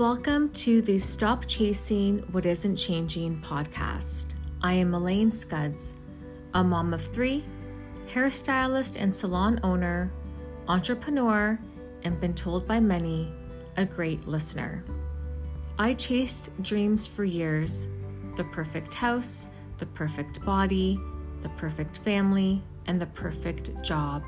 [0.00, 4.32] Welcome to the Stop Chasing What Isn't Changing podcast.
[4.62, 5.92] I am Elaine Scuds,
[6.54, 7.44] a mom of three,
[8.10, 10.10] hairstylist and salon owner,
[10.68, 11.58] entrepreneur,
[12.02, 13.30] and been told by many,
[13.76, 14.82] a great listener.
[15.78, 17.86] I chased dreams for years
[18.36, 20.98] the perfect house, the perfect body,
[21.42, 24.22] the perfect family, and the perfect job.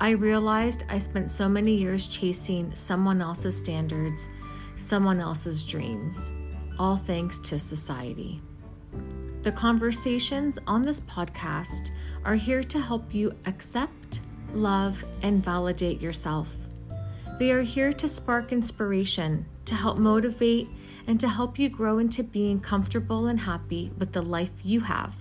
[0.00, 4.26] I realized I spent so many years chasing someone else's standards,
[4.76, 6.30] someone else's dreams,
[6.78, 8.40] all thanks to society.
[9.42, 11.90] The conversations on this podcast
[12.24, 14.20] are here to help you accept,
[14.54, 16.48] love, and validate yourself.
[17.38, 20.68] They are here to spark inspiration, to help motivate,
[21.06, 25.14] and to help you grow into being comfortable and happy with the life you have.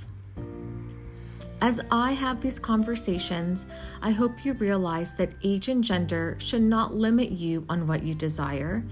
[1.61, 3.65] As I have these conversations,
[4.01, 8.13] I hope you realize that age and gender should not limit you on what you
[8.13, 8.83] desire,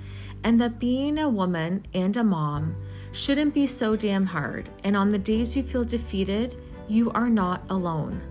[0.44, 2.76] and that being a woman and a mom
[3.12, 4.70] shouldn't be so damn hard.
[4.84, 6.56] And on the days you feel defeated,
[6.88, 8.22] you are not alone.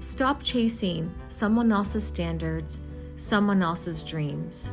[0.00, 2.78] Stop chasing someone else's standards,
[3.16, 4.72] someone else's dreams.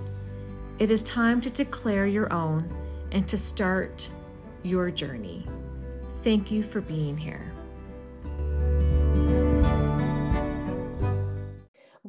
[0.80, 2.70] It is time to declare your own
[3.12, 4.10] and to start
[4.64, 5.46] your journey.
[6.24, 7.54] Thank you for being here.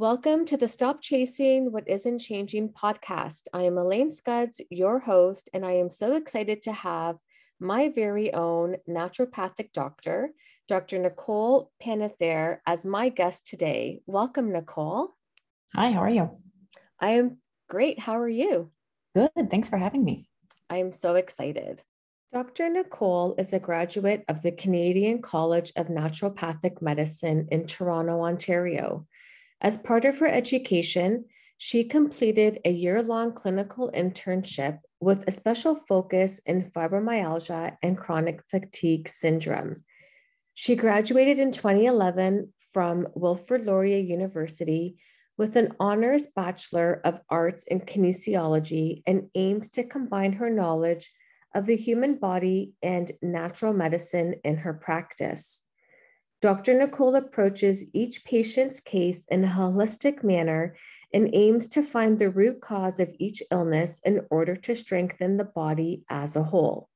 [0.01, 3.49] Welcome to the Stop Chasing What Isn't Changing podcast.
[3.53, 7.17] I am Elaine Scuds, your host, and I am so excited to have
[7.59, 10.31] my very own naturopathic doctor,
[10.69, 11.01] Dr.
[11.01, 14.01] Nicole Panethere, as my guest today.
[14.07, 15.17] Welcome, Nicole.
[15.75, 16.31] Hi, how are you?
[17.01, 17.39] I am
[17.69, 17.99] great.
[17.99, 18.71] How are you?
[19.17, 19.51] Good.
[19.51, 20.29] Thanks for having me.
[20.71, 21.83] I am so excited.
[22.33, 22.71] Dr.
[22.71, 29.09] Nicole is a graduate of the Canadian College of Naturopathic Medicine in Toronto, Ontario.
[29.61, 31.25] As part of her education,
[31.57, 38.43] she completed a year long clinical internship with a special focus in fibromyalgia and chronic
[38.49, 39.83] fatigue syndrome.
[40.55, 44.99] She graduated in 2011 from Wilfrid Laurier University
[45.37, 51.11] with an honors Bachelor of Arts in Kinesiology and aims to combine her knowledge
[51.55, 55.63] of the human body and natural medicine in her practice.
[56.41, 56.79] Dr.
[56.79, 60.77] Nicole approaches each patient's case in a holistic manner
[61.13, 65.45] and aims to find the root cause of each illness in order to strengthen the
[65.45, 66.89] body as a whole.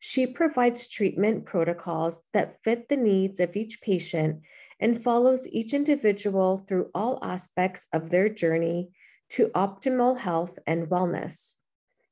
[0.00, 4.40] She provides treatment protocols that fit the needs of each patient
[4.80, 8.90] and follows each individual through all aspects of their journey
[9.30, 11.54] to optimal health and wellness.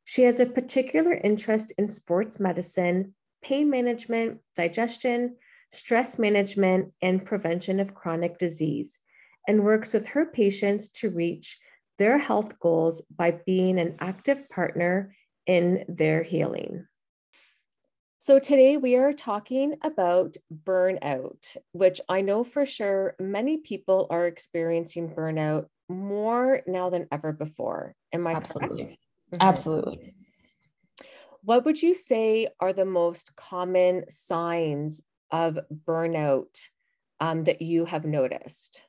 [0.05, 5.37] She has a particular interest in sports medicine, pain management, digestion,
[5.73, 8.99] stress management, and prevention of chronic disease,
[9.47, 11.59] and works with her patients to reach
[11.99, 15.15] their health goals by being an active partner
[15.47, 16.87] in their healing.
[18.19, 24.27] So, today we are talking about burnout, which I know for sure many people are
[24.27, 27.95] experiencing burnout more now than ever before.
[28.13, 28.77] Am I Absolutely.
[28.77, 28.99] correct?
[29.33, 29.43] Mm-hmm.
[29.43, 30.15] Absolutely.
[31.43, 36.59] What would you say are the most common signs of burnout
[37.21, 38.83] um, that you have noticed?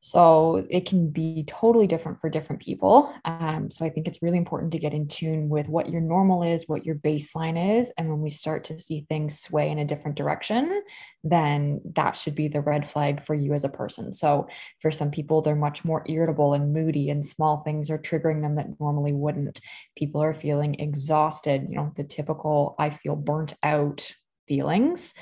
[0.00, 3.14] So it can be totally different for different people.
[3.24, 6.42] Um, so I think it's really important to get in tune with what your normal
[6.42, 7.92] is, what your baseline is.
[7.96, 10.82] And when we start to see things sway in a different direction,
[11.22, 14.12] then that should be the red flag for you as a person.
[14.12, 14.48] So
[14.80, 18.56] for some people, they're much more irritable and moody, and small things are triggering them
[18.56, 19.60] that normally wouldn't.
[19.96, 24.12] People are feeling exhausted, you know, the typical I feel burnt out
[24.52, 25.14] feelings.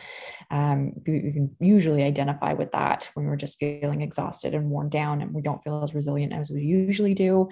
[0.50, 5.22] Um, we, can usually identify with that when we're just feeling exhausted and worn down
[5.22, 7.48] and we don't feel as resilient as we usually do.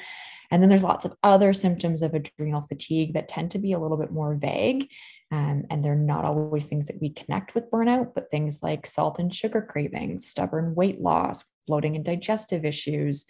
[0.50, 3.78] And then there's lots of other symptoms of adrenal fatigue that tend to be a
[3.78, 4.90] little bit more vague.
[5.30, 9.20] Um, and they're not always things that we connect with burnout, but things like salt
[9.20, 13.26] and sugar cravings, stubborn weight loss, bloating and digestive issues,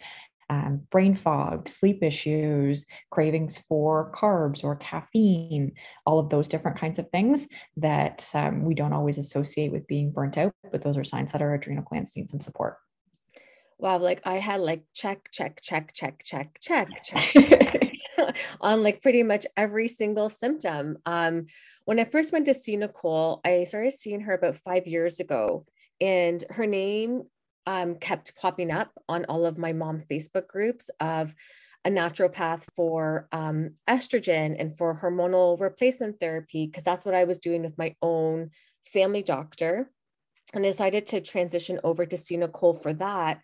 [0.49, 5.73] um, brain fog, sleep issues, cravings for carbs or caffeine,
[6.05, 7.47] all of those different kinds of things
[7.77, 11.41] that um, we don't always associate with being burnt out, but those are signs that
[11.41, 12.77] our adrenal glands need some support.
[13.77, 17.33] Wow, like I had like check, check, check, check, check, check, check
[18.61, 20.97] on like pretty much every single symptom.
[21.05, 21.47] Um,
[21.85, 25.65] when I first went to see Nicole, I started seeing her about five years ago,
[26.01, 27.23] and her name
[27.65, 31.33] um, kept popping up on all of my mom Facebook groups of
[31.85, 37.37] a naturopath for um, estrogen and for hormonal replacement therapy, because that's what I was
[37.37, 38.51] doing with my own
[38.91, 39.89] family doctor.
[40.51, 43.39] And decided to transition over to see Nicole for that.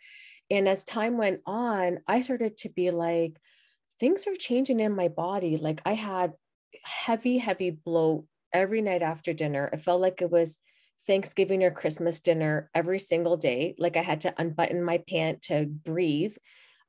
[0.49, 3.37] And as time went on, I started to be like
[3.99, 5.57] things are changing in my body.
[5.57, 6.33] Like I had
[6.83, 9.69] heavy, heavy bloat every night after dinner.
[9.71, 10.57] It felt like it was
[11.05, 13.75] Thanksgiving or Christmas dinner every single day.
[13.77, 16.35] Like I had to unbutton my pant to breathe.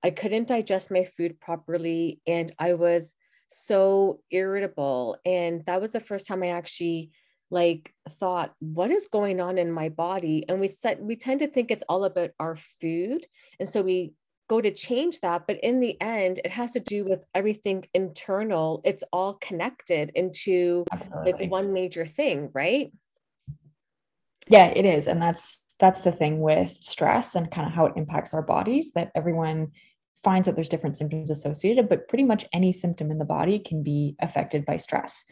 [0.03, 2.21] I couldn't digest my food properly.
[2.27, 3.13] And I was
[3.49, 5.19] so irritable.
[5.25, 7.11] And that was the first time I actually
[7.51, 11.47] like thought what is going on in my body and we said we tend to
[11.47, 13.25] think it's all about our food
[13.61, 14.13] and so we
[14.49, 18.81] go to change that but in the end it has to do with everything internal
[18.85, 21.33] it's all connected into Absolutely.
[21.33, 22.91] like one major thing right
[24.49, 27.93] yeah it is and that's that's the thing with stress and kind of how it
[27.97, 29.71] impacts our bodies that everyone
[30.25, 33.83] finds that there's different symptoms associated but pretty much any symptom in the body can
[33.83, 35.27] be affected by stress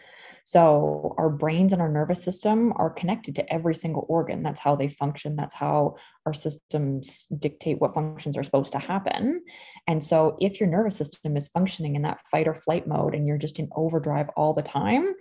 [0.44, 4.42] so our brains and our nervous system are connected to every single organ.
[4.42, 5.36] That's how they function.
[5.36, 5.96] That's how
[6.26, 9.42] our systems dictate what functions are supposed to happen.
[9.86, 13.26] And so if your nervous system is functioning in that fight or flight mode and
[13.26, 15.14] you're just in overdrive all the time,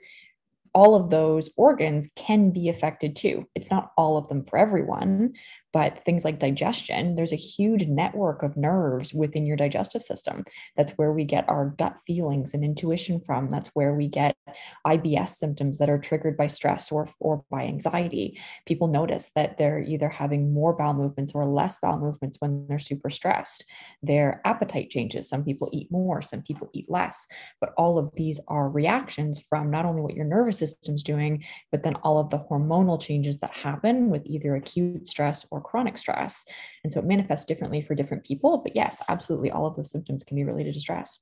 [0.74, 3.48] all of those organs can be affected too.
[3.56, 5.34] It's not all of them for everyone,
[5.74, 10.46] but things like digestion, there's a huge network of nerves within your digestive system.
[10.78, 13.50] That's where we get our gut feelings and intuition from.
[13.50, 14.38] That's where we get
[14.86, 18.40] IBS symptoms that are triggered by stress or, or by anxiety.
[18.68, 22.78] People notice that they're either having more bowel movements or less bowel movements when they're
[22.78, 23.66] super stressed.
[24.04, 25.28] Their appetite changes.
[25.28, 27.26] Some people eat more, some people eat less.
[27.60, 31.82] But all of these are reactions from not only what your nervous system's doing, but
[31.82, 36.46] then all of the hormonal changes that happen with either acute stress or chronic stress.
[36.84, 38.60] And so it manifests differently for different people.
[38.60, 41.20] But yes, absolutely, all of those symptoms can be related to stress.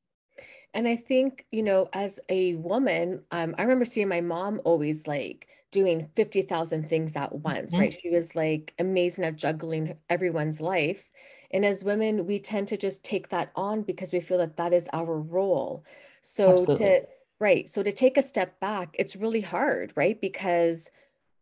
[0.74, 5.06] And I think, you know, as a woman, um, I remember seeing my mom always
[5.06, 7.80] like doing 50,000 things at once, mm-hmm.
[7.82, 8.00] right?
[8.02, 11.04] She was like amazing at juggling everyone's life.
[11.52, 14.74] And as women, we tend to just take that on because we feel that that
[14.74, 15.84] is our role.
[16.22, 16.76] So Absolutely.
[16.76, 17.02] to,
[17.40, 17.70] right.
[17.70, 20.20] So to take a step back, it's really hard, right?
[20.20, 20.90] Because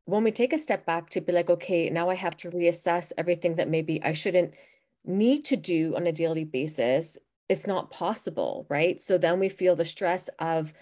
[0.10, 3.12] when we take a step back to be like, okay, now I have to reassess
[3.18, 4.54] everything that maybe I shouldn't
[5.06, 7.18] need to do on a daily basis,
[7.48, 9.02] it's not possible, right?
[9.02, 10.74] So then we feel the stress of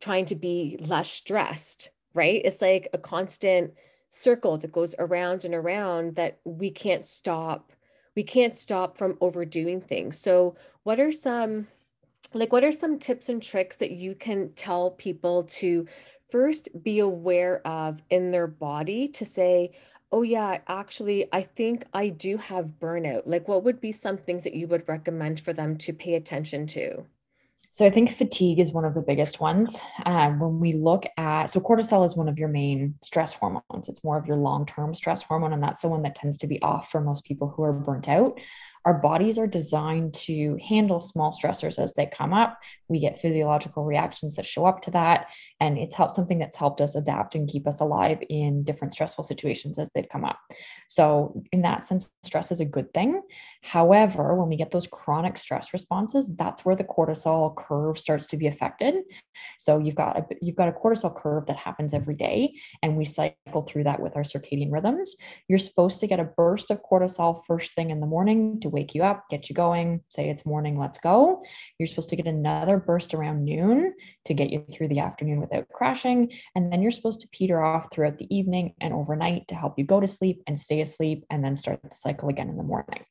[0.00, 2.40] trying to be less stressed, right?
[2.44, 3.72] It's like a constant
[4.10, 7.72] circle that goes around and around that we can't stop.
[8.14, 10.18] We can't stop from overdoing things.
[10.18, 11.66] So, what are some
[12.34, 15.86] like what are some tips and tricks that you can tell people to
[16.32, 19.70] first be aware of in their body to say,
[20.10, 23.22] oh, yeah, actually, I think I do have burnout?
[23.26, 26.66] Like, what would be some things that you would recommend for them to pay attention
[26.68, 27.04] to?
[27.70, 29.80] So I think fatigue is one of the biggest ones.
[30.04, 33.88] Um, when we look at, so cortisol is one of your main stress hormones.
[33.88, 36.60] It's more of your long-term stress hormone, and that's the one that tends to be
[36.60, 38.38] off for most people who are burnt out
[38.84, 42.58] our bodies are designed to handle small stressors as they come up.
[42.88, 45.26] We get physiological reactions that show up to that.
[45.60, 49.24] And it's helped something that's helped us adapt and keep us alive in different stressful
[49.24, 50.38] situations as they've come up.
[50.88, 53.22] So, in that sense, stress is a good thing.
[53.62, 58.36] However, when we get those chronic stress responses, that's where the cortisol curve starts to
[58.36, 58.96] be affected.
[59.58, 63.06] So, you've got a, you've got a cortisol curve that happens every day, and we
[63.06, 65.16] cycle through that with our circadian rhythms.
[65.48, 68.94] You're supposed to get a burst of cortisol first thing in the morning to wake
[68.94, 71.44] you up, get you going, say it's morning, let's go.
[71.78, 73.94] You're supposed to get another burst around noon
[74.24, 76.32] to get you through the afternoon without crashing.
[76.54, 79.84] And then you're supposed to peter off throughout the evening and overnight to help you
[79.84, 83.04] go to sleep and stay asleep and then start the cycle again in the morning.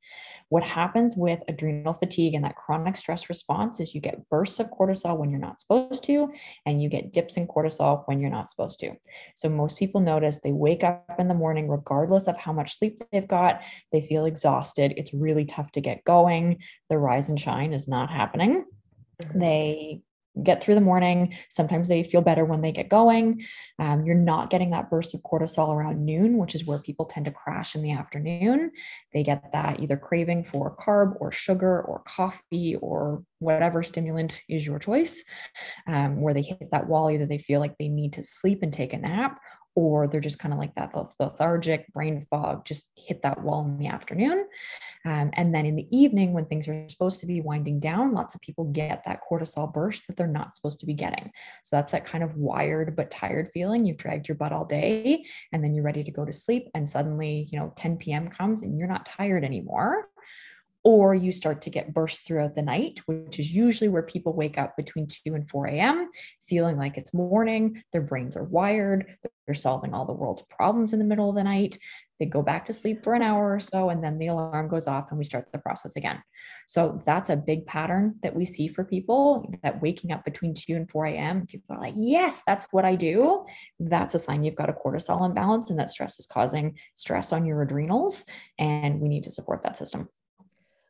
[0.52, 4.70] What happens with adrenal fatigue and that chronic stress response is you get bursts of
[4.70, 6.30] cortisol when you're not supposed to,
[6.66, 8.92] and you get dips in cortisol when you're not supposed to.
[9.38, 13.00] So, most people notice they wake up in the morning, regardless of how much sleep
[13.14, 13.62] they've got,
[13.94, 14.94] they feel exhausted.
[14.98, 16.58] It's really tough to get going.
[16.90, 18.66] The rise and shine is not happening.
[19.24, 19.40] Mm-hmm.
[19.40, 20.02] They
[20.44, 21.36] get through the morning.
[21.50, 23.44] Sometimes they feel better when they get going.
[23.80, 27.26] Um, you're not getting that burst of cortisol around noon, which is where people tend
[27.26, 28.72] to crash in the afternoon.
[29.14, 34.66] They get that either craving for carb or sugar or coffee or whatever stimulant is
[34.66, 35.24] your choice,
[35.88, 38.72] um, where they hit that wall either they feel like they need to sleep and
[38.72, 39.40] take a nap
[39.76, 43.78] or they're just kind of like that lethargic brain fog, just hit that wall in
[43.78, 44.48] the afternoon.
[45.06, 48.36] Um, and then in the evening, when things are supposed to be winding down, lots
[48.36, 51.32] of people get that cortisol burst that they're not supposed to be getting.
[51.64, 53.86] So that's that kind of wired but tired feeling.
[53.86, 56.70] You've dragged your butt all day and then you're ready to go to sleep.
[56.76, 58.30] And suddenly, you know, 10 p.m.
[58.30, 60.08] comes and you're not tired anymore
[60.84, 64.58] or you start to get bursts throughout the night, which is usually where people wake
[64.58, 66.10] up between 2 and 4 a.m.,
[66.48, 67.84] feeling like it's morning.
[67.92, 69.18] Their brains are wired.
[69.46, 71.78] They're solving all the world's problems in the middle of the night.
[72.20, 74.88] they go back to sleep for an hour or so, and then the alarm goes
[74.88, 76.22] off and we start the process again.
[76.68, 80.76] So that's a big pattern that we see for people that waking up between 2
[80.76, 81.46] and 4 a.m.
[81.46, 83.46] People are like, yes, that's what I do.
[83.80, 87.46] That's a sign you've got a cortisol imbalance and that stress is causing stress on
[87.46, 88.24] your adrenals.
[88.58, 90.08] And we need to support that system.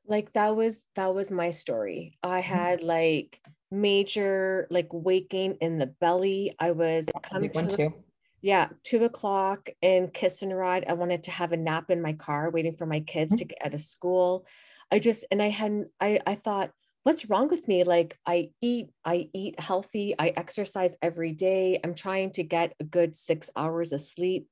[0.08, 2.18] Like that was that was my story.
[2.24, 2.54] I mm-hmm.
[2.54, 3.40] had like
[3.70, 6.54] major like waking in the belly.
[6.60, 7.94] I was coming to
[8.42, 10.86] yeah, two o'clock and kiss and ride.
[10.90, 13.38] I wanted to have a nap in my car, waiting for my kids mm-hmm.
[13.38, 14.46] to get out of school.
[14.92, 16.72] I just and I hadn't I I thought,
[17.04, 17.84] what's wrong with me?
[17.84, 21.80] Like I eat, I eat healthy, I exercise every day.
[21.84, 24.48] I'm trying to get a good six hours of sleep.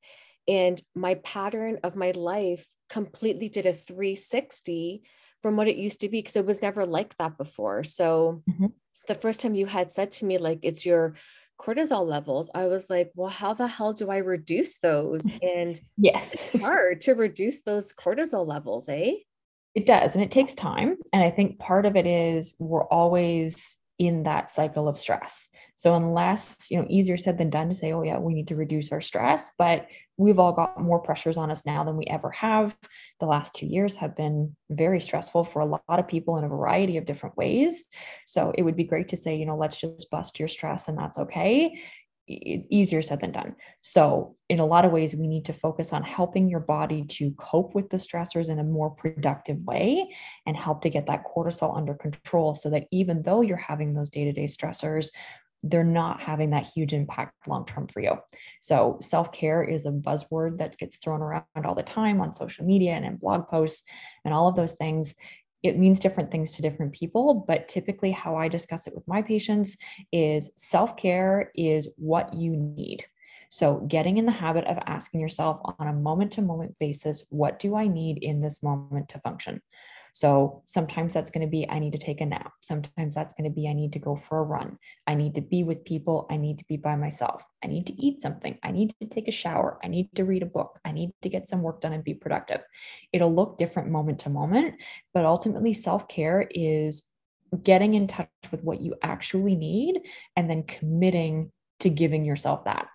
[0.48, 5.04] And my pattern of my life completely did a 360
[5.42, 7.84] from what it used to be because it was never like that before.
[7.84, 8.68] So mm-hmm.
[9.08, 11.16] the first time you had said to me, like, it's your
[11.60, 15.30] cortisol levels, I was like, well, how the hell do I reduce those?
[15.42, 19.16] And yes, it's hard to reduce those cortisol levels, eh?
[19.76, 20.16] It does.
[20.16, 20.98] And it takes time.
[21.14, 25.50] And I think part of it is we're always in that cycle of stress.
[25.76, 28.56] So unless, you know, easier said than done to say, oh yeah, we need to
[28.56, 29.88] reduce our stress, but
[30.18, 32.76] we've all got more pressures on us now than we ever have.
[33.20, 36.50] The last 2 years have been very stressful for a lot of people in a
[36.50, 37.84] variety of different ways.
[38.26, 40.98] So it would be great to say, you know, let's just bust your stress and
[40.98, 41.82] that's okay
[42.30, 43.56] easier said than done.
[43.82, 47.32] So, in a lot of ways, we need to focus on helping your body to
[47.32, 50.14] cope with the stressors in a more productive way
[50.46, 54.10] and help to get that cortisol under control so that even though you're having those
[54.10, 55.10] day to day stressors,
[55.64, 58.18] they're not having that huge impact long term for you.
[58.62, 62.66] So, self care is a buzzword that gets thrown around all the time on social
[62.66, 63.84] media and in blog posts
[64.24, 65.16] and all of those things
[65.64, 69.22] it means different things to different people, but typically, how I discuss it with my
[69.22, 69.78] patients
[70.12, 73.06] is self care is what you need.
[73.50, 77.60] So, getting in the habit of asking yourself on a moment to moment basis, what
[77.60, 79.62] do I need in this moment to function?
[80.20, 82.52] So sometimes that's going to be, I need to take a nap.
[82.60, 84.78] Sometimes that's going to be, I need to go for a run.
[85.08, 86.28] I need to be with people.
[86.30, 87.42] I need to be by myself.
[87.64, 88.58] I need to eat something.
[88.62, 89.80] I need to take a shower.
[89.82, 90.78] I need to read a book.
[90.84, 92.60] I need to get some work done and be productive.
[93.14, 94.76] It'll look different moment to moment,
[95.14, 97.06] but ultimately, self care is
[97.64, 100.02] getting in touch with what you actually need
[100.36, 101.50] and then committing
[101.80, 102.90] to giving yourself that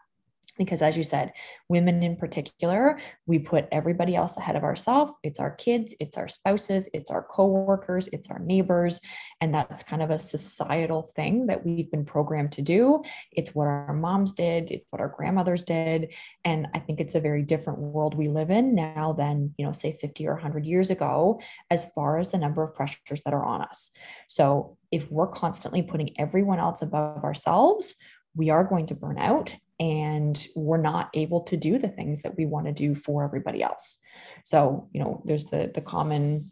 [0.56, 1.32] because as you said
[1.68, 6.28] women in particular we put everybody else ahead of ourselves it's our kids it's our
[6.28, 9.00] spouses it's our coworkers it's our neighbors.
[9.40, 13.02] And that's kind of a societal thing that we've been programmed to do.
[13.32, 16.12] It's what our moms did it's what our grandmothers did.
[16.44, 19.72] And i think it's a very different world we live in now than you know
[19.72, 23.44] say 50 or 100 years ago as far as the number of pressures that are
[23.44, 23.90] on us.
[24.28, 27.96] So if we're constantly putting everyone else above ourselves
[28.36, 32.36] we are going to burn out and we're not able to do the things that
[32.36, 33.98] we want to do for everybody else.
[34.44, 36.50] So you know there's the the common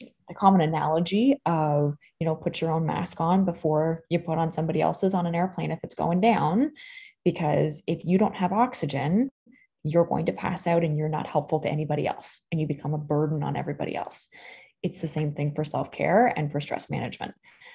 [0.00, 4.52] the common analogy of you know put your own mask on before you put on
[4.52, 6.72] somebody else's on an airplane if it's going down
[7.24, 9.30] because if you don't have oxygen
[9.86, 12.92] you're going to pass out and you're not helpful to anybody else and you become
[12.92, 14.28] a burden on everybody else.
[14.82, 17.34] It's the same thing for self-care and for stress management.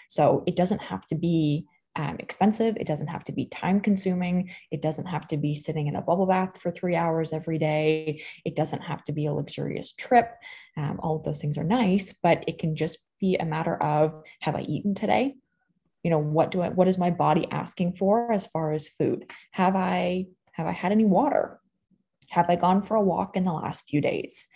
[0.09, 2.77] So it doesn't have to be um, expensive.
[2.77, 4.51] It doesn't have to be time consuming.
[4.71, 8.23] It doesn't have to be sitting in a bubble bath for three hours every day.
[8.45, 10.31] It doesn't have to be a luxurious trip.
[10.77, 14.23] Um, all of those things are nice, but it can just be a matter of
[14.39, 15.35] have I eaten today?
[16.03, 19.29] You know, what do I, what is my body asking for as far as food?
[19.51, 21.59] Have I, have I had any water?
[22.29, 24.47] Have I gone for a walk in the last few days?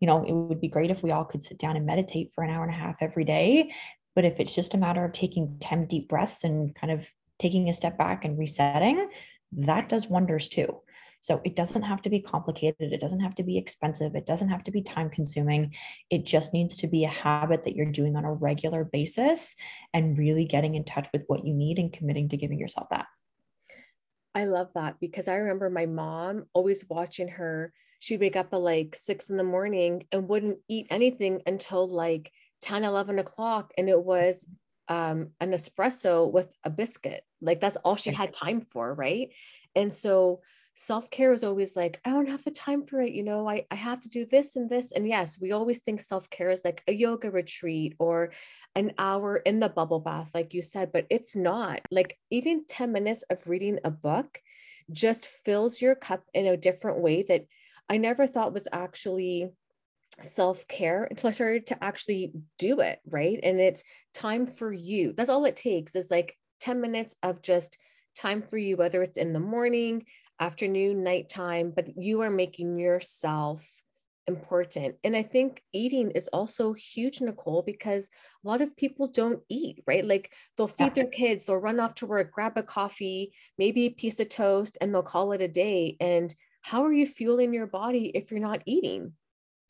[0.00, 2.44] you know, it would be great if we all could sit down and meditate for
[2.44, 3.72] an hour and a half every day.
[4.14, 7.06] But if it's just a matter of taking 10 deep breaths and kind of
[7.38, 9.08] taking a step back and resetting,
[9.52, 10.80] that does wonders too.
[11.20, 12.92] So it doesn't have to be complicated.
[12.92, 14.14] It doesn't have to be expensive.
[14.14, 15.74] It doesn't have to be time consuming.
[16.10, 19.56] It just needs to be a habit that you're doing on a regular basis
[19.94, 23.06] and really getting in touch with what you need and committing to giving yourself that.
[24.34, 27.72] I love that because I remember my mom always watching her.
[28.00, 32.32] She'd wake up at like six in the morning and wouldn't eat anything until like
[32.62, 34.46] 10, 11 o'clock, and it was
[34.88, 37.22] um, an espresso with a biscuit.
[37.40, 39.30] Like that's all she had time for, right?
[39.74, 40.40] And so
[40.74, 43.12] self care is always like, I don't have the time for it.
[43.12, 44.92] You know, I, I have to do this and this.
[44.92, 48.32] And yes, we always think self care is like a yoga retreat or
[48.74, 51.80] an hour in the bubble bath, like you said, but it's not.
[51.90, 54.40] Like even 10 minutes of reading a book
[54.90, 57.46] just fills your cup in a different way that
[57.88, 59.50] I never thought was actually
[60.22, 63.38] self care until I started to actually do it, right?
[63.42, 65.12] And it's time for you.
[65.16, 67.78] That's all it takes is like 10 minutes of just
[68.16, 70.04] time for you, whether it's in the morning,
[70.40, 73.68] afternoon, nighttime, but you are making yourself
[74.26, 74.96] important.
[75.04, 78.08] And I think eating is also huge, Nicole, because
[78.44, 80.04] a lot of people don't eat, right?
[80.04, 80.90] Like they'll feed yeah.
[80.90, 84.78] their kids, they'll run off to work, grab a coffee, maybe a piece of toast,
[84.80, 85.96] and they'll call it a day.
[86.00, 89.12] And how are you fueling your body if you're not eating?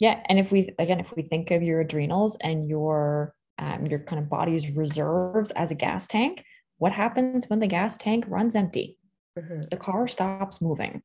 [0.01, 0.21] Yeah.
[0.29, 4.21] And if we, again, if we think of your adrenals and your, um, your kind
[4.21, 6.45] of body's reserves as a gas tank,
[6.79, 8.99] what happens when the gas tank runs empty?
[9.39, 9.63] Mm-hmm.
[9.71, 11.03] The car stops moving.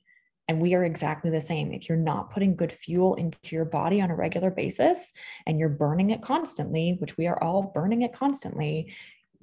[0.48, 1.72] And we are exactly the same.
[1.72, 5.14] If you're not putting good fuel into your body on a regular basis
[5.46, 8.92] and you're burning it constantly, which we are all burning it constantly,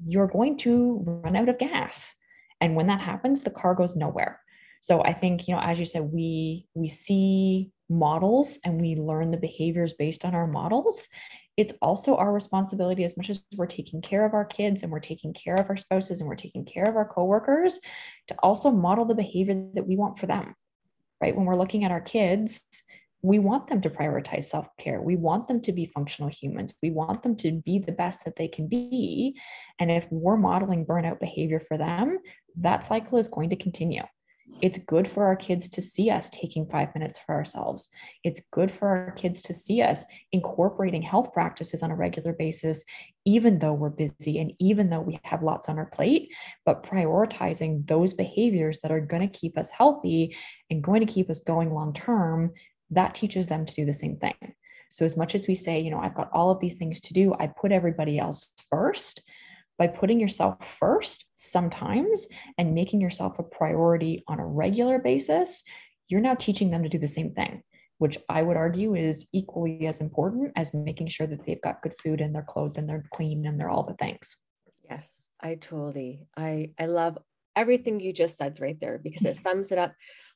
[0.04, 2.16] you're going to run out of gas.
[2.60, 4.40] And when that happens, the car goes nowhere.
[4.80, 9.30] So I think, you know, as you said, we we see models and we learn
[9.30, 11.08] the behaviors based on our models.
[11.56, 15.00] It's also our responsibility as much as we're taking care of our kids and we're
[15.00, 17.80] taking care of our spouses and we're taking care of our coworkers
[18.28, 20.54] to also model the behavior that we want for them
[21.20, 21.34] right?
[21.36, 22.62] When we're looking at our kids,
[23.22, 25.00] we want them to prioritize self care.
[25.00, 26.74] We want them to be functional humans.
[26.82, 29.38] We want them to be the best that they can be.
[29.80, 32.18] And if we're modeling burnout behavior for them,
[32.56, 34.02] that cycle is going to continue.
[34.62, 37.90] It's good for our kids to see us taking five minutes for ourselves.
[38.24, 42.82] It's good for our kids to see us incorporating health practices on a regular basis,
[43.26, 46.32] even though we're busy and even though we have lots on our plate,
[46.64, 50.34] but prioritizing those behaviors that are going to keep us healthy
[50.70, 52.52] and going to keep us going long term.
[52.90, 54.54] That teaches them to do the same thing.
[54.90, 57.12] So, as much as we say, you know, I've got all of these things to
[57.12, 59.22] do, I put everybody else first
[59.78, 62.28] by putting yourself first sometimes
[62.58, 65.62] and making yourself a priority on a regular basis,
[66.08, 67.62] you're now teaching them to do the same thing,
[67.98, 71.94] which I would argue is equally as important as making sure that they've got good
[72.02, 74.36] food and they're clothed and they're clean and they're all the things.
[74.88, 76.26] Yes, I totally.
[76.36, 77.18] I I love
[77.56, 79.92] everything you just said right there because it sums it up.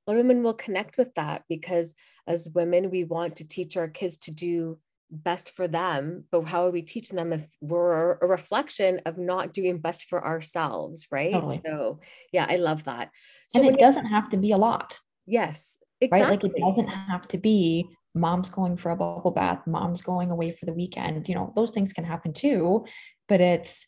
[0.07, 1.95] A lot of women will connect with that because
[2.27, 4.79] as women, we want to teach our kids to do
[5.11, 9.53] best for them but how are we teaching them if we're a reflection of not
[9.53, 11.33] doing best for ourselves right?
[11.33, 11.61] Totally.
[11.65, 12.01] so
[12.33, 13.11] yeah i love that.
[13.49, 14.99] So and it doesn't have to be a lot.
[15.27, 16.29] Yes exactly.
[16.29, 16.43] right?
[16.43, 20.53] Like it doesn't have to be mom's going for a bubble bath mom's going away
[20.53, 21.29] for the weekend.
[21.29, 22.85] You know those things can happen too
[23.29, 23.87] but it's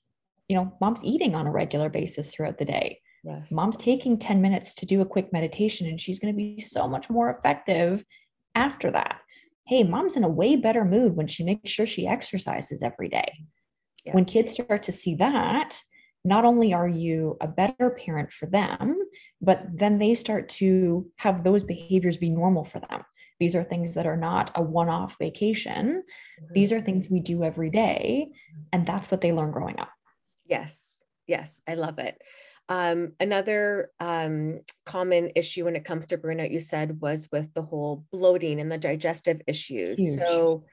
[0.49, 3.01] you know mom's eating on a regular basis throughout the day.
[3.25, 3.53] Yes.
[3.53, 6.88] mom's taking 10 minutes to do a quick meditation and she's going to be so
[6.88, 8.05] much more effective
[8.57, 9.20] after that
[9.66, 13.44] hey, mom's in a way better mood when she makes sure she exercises every day.
[14.05, 14.12] Yeah.
[14.14, 15.81] When kids start to see that,
[16.25, 18.96] not only are you a better parent for them,
[19.40, 23.03] but then they start to have those behaviors be normal for them.
[23.40, 26.05] These are things that are not a one off vacation.
[26.40, 26.53] Mm-hmm.
[26.53, 28.31] These are things we do every day.
[28.72, 29.90] And that's what they learn growing up.
[30.46, 31.03] Yes.
[31.27, 31.61] Yes.
[31.66, 32.20] I love it.
[32.68, 37.62] Um, another um, common issue when it comes to burnout, you said, was with the
[37.62, 39.98] whole bloating and the digestive issues.
[39.98, 40.18] Huge.
[40.18, 40.64] So,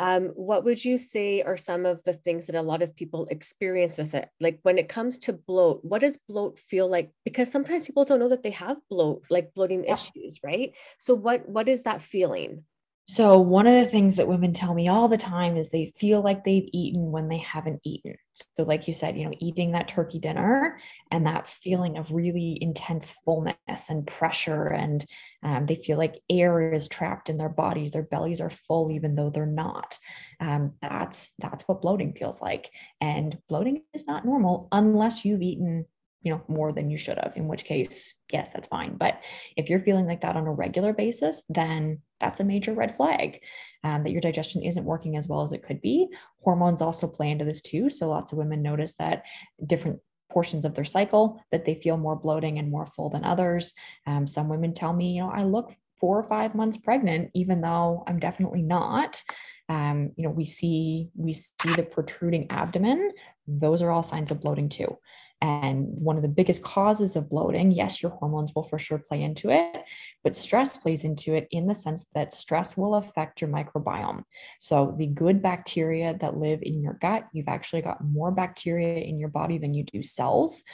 [0.00, 3.26] um, what would you say are some of the things that a lot of people
[3.30, 4.28] experience with it?
[4.40, 7.10] Like when it comes to bloat, what does bloat feel like?
[7.24, 9.94] Because sometimes people don't know that they have bloat, like bloating yeah.
[9.94, 10.72] issues, right?
[10.98, 12.64] So, what what is that feeling?
[13.10, 16.20] So, one of the things that women tell me all the time is they feel
[16.20, 18.16] like they've eaten when they haven't eaten.
[18.34, 20.78] So, like you said, you know, eating that turkey dinner
[21.10, 25.06] and that feeling of really intense fullness and pressure, and
[25.42, 27.92] um, they feel like air is trapped in their bodies.
[27.92, 29.96] Their bellies are full, even though they're not.
[30.38, 35.86] Um, that's that's what bloating feels like, and bloating is not normal unless you've eaten
[36.22, 39.22] you know more than you should have in which case yes that's fine but
[39.56, 43.40] if you're feeling like that on a regular basis then that's a major red flag
[43.84, 46.08] um, that your digestion isn't working as well as it could be.
[46.42, 47.90] Hormones also play into this too.
[47.90, 49.22] So lots of women notice that
[49.64, 50.00] different
[50.30, 53.74] portions of their cycle that they feel more bloating and more full than others.
[54.06, 57.60] Um, some women tell me, you know, I look four or five months pregnant, even
[57.60, 59.22] though I'm definitely not.
[59.68, 63.12] Um, you know, we see we see the protruding abdomen.
[63.46, 64.98] Those are all signs of bloating too.
[65.40, 69.22] And one of the biggest causes of bloating, yes, your hormones will for sure play
[69.22, 69.84] into it,
[70.24, 74.24] but stress plays into it in the sense that stress will affect your microbiome.
[74.58, 79.20] So, the good bacteria that live in your gut, you've actually got more bacteria in
[79.20, 80.64] your body than you do cells.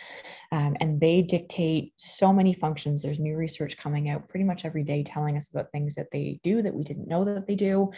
[0.50, 3.03] Um, and they dictate so many functions.
[3.03, 6.40] There's new research coming out pretty much every day telling us about things that they
[6.42, 7.90] do that we didn't know that they do.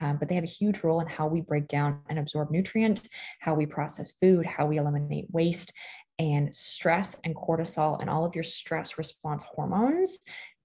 [0.00, 3.08] Um, but they have a huge role in how we break down and absorb nutrients,
[3.40, 5.72] how we process food, how we eliminate waste,
[6.18, 10.18] and stress and cortisol and all of your stress response hormones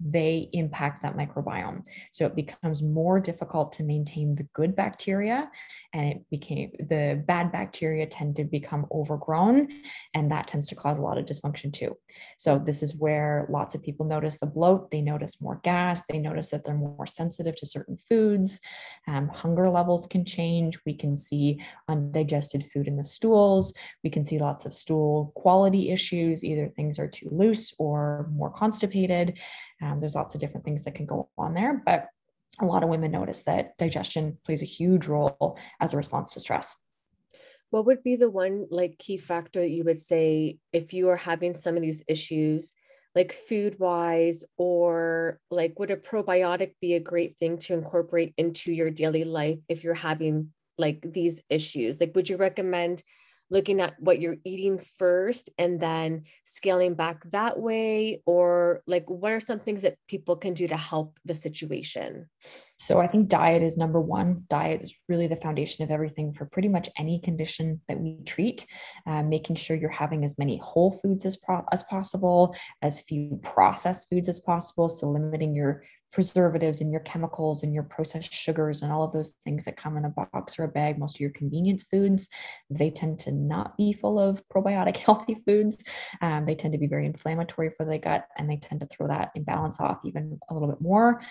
[0.05, 1.83] they impact that microbiome.
[2.11, 5.49] So it becomes more difficult to maintain the good bacteria
[5.93, 9.69] and it became the bad bacteria tend to become overgrown
[10.13, 11.95] and that tends to cause a lot of dysfunction too.
[12.37, 16.17] So this is where lots of people notice the bloat, they notice more gas, they
[16.17, 18.59] notice that they're more sensitive to certain foods.
[19.07, 20.77] Um, hunger levels can change.
[20.85, 23.73] We can see undigested food in the stools.
[24.03, 26.43] We can see lots of stool quality issues.
[26.43, 29.39] Either things are too loose or more constipated.
[29.83, 32.07] Um, there's lots of different things that can go on there, but
[32.61, 36.39] a lot of women notice that digestion plays a huge role as a response to
[36.39, 36.75] stress.
[37.71, 41.17] What would be the one like key factor that you would say if you are
[41.17, 42.71] having some of these issues,
[43.15, 48.71] like food wise, or like would a probiotic be a great thing to incorporate into
[48.71, 51.99] your daily life if you're having like these issues?
[51.99, 53.03] Like, would you recommend
[53.53, 58.21] looking at what you're eating first and then scaling back that way?
[58.25, 62.29] Or like what are some things that people can do to help the situation?
[62.79, 64.43] So i think diet is number one.
[64.49, 68.65] Diet is really the foundation of everything for pretty much any condition that we treat
[69.05, 73.39] uh, making sure you're having as many whole foods as, pro- as possible as few
[73.43, 74.89] processed foods as possible.
[74.89, 79.31] So limiting your preservatives and your chemicals and your processed sugars and all of those
[79.43, 82.29] things that come in a box or a bag, most of your convenience foods,
[82.69, 85.83] they tend to not be full of probiotic healthy foods.
[86.21, 89.07] Um, they tend to be very inflammatory for the gut and they tend to throw
[89.07, 91.21] that imbalance off even a little bit more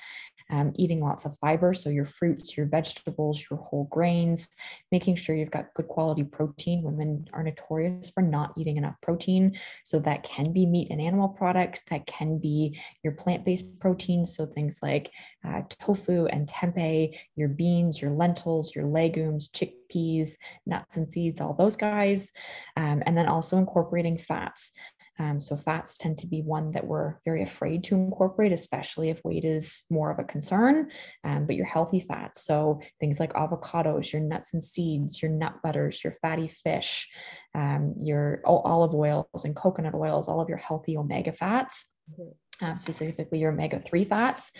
[0.52, 1.74] um, eating lots of fiber.
[1.74, 4.48] So, your fruits, your vegetables, your whole grains,
[4.92, 6.82] making sure you've got good quality protein.
[6.82, 9.58] Women are notorious for not eating enough protein.
[9.84, 14.36] So, that can be meat and animal products, that can be your plant based proteins.
[14.36, 15.10] So, things like
[15.44, 20.36] uh, tofu and tempeh, your beans, your lentils, your legumes, chickpeas,
[20.66, 22.30] nuts and seeds, all those guys.
[22.76, 24.72] Um, and then also incorporating fats.
[25.18, 29.22] Um, so fats tend to be one that we're very afraid to incorporate, especially if
[29.25, 30.90] weight is more of a concern.
[31.25, 35.55] Um, but your healthy fats, so things like avocados, your nuts and seeds, your nut
[35.62, 37.09] butters, your fatty fish,
[37.55, 41.87] um, your olive oils and coconut oils, all of your healthy omega fats.
[42.11, 42.31] Mm-hmm
[42.62, 44.53] um, specifically your omega 3 fats.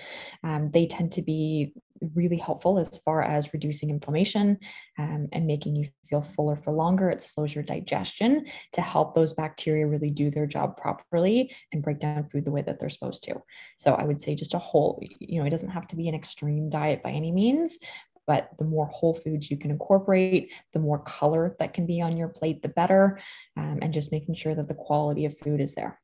[0.43, 1.73] Um, they tend to be
[2.15, 4.59] really helpful as far as reducing inflammation
[4.99, 7.11] um, and making you feel fuller for longer.
[7.11, 12.01] It slows your digestion to help those bacteria really do their job properly and break
[12.01, 13.43] down food the way that they're supposed to.
[13.79, 16.15] So I would say just a whole, you know, it doesn't have to be an
[16.15, 17.79] extreme diet by any means,
[18.27, 22.17] but the more whole foods you can incorporate, the more color that can be on
[22.17, 23.21] your plate, the better.
[23.57, 26.01] Um, and just making sure that the quality of food is there.